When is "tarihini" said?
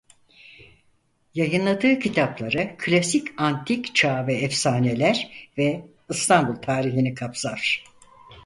6.55-7.13